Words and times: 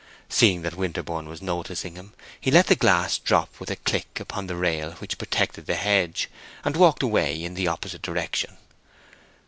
Seeing 0.29 0.63
that 0.63 0.73
Winterborne 0.73 1.27
was 1.29 1.43
noticing 1.43 1.93
him, 1.95 2.13
he 2.39 2.49
let 2.49 2.69
his 2.69 2.79
glass 2.79 3.19
drop 3.19 3.59
with 3.59 3.69
a 3.69 3.75
click 3.75 4.19
upon 4.19 4.47
the 4.47 4.55
rail 4.55 4.93
which 4.93 5.19
protected 5.19 5.67
the 5.67 5.75
hedge, 5.75 6.27
and 6.65 6.75
walked 6.75 7.03
away 7.03 7.43
in 7.43 7.53
the 7.53 7.67
opposite 7.67 8.01
direction. 8.01 8.57